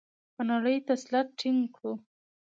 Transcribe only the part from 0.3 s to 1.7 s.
په نړۍ تسلط ټینګ